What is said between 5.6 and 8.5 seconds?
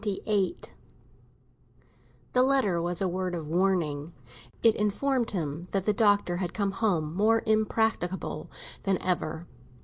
that the Doctor had come home more impracticable